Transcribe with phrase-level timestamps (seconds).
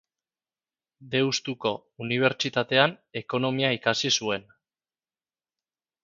[1.15, 1.73] Deustuko
[2.05, 4.49] Unibertsitatean ekonomia ikasi zuen.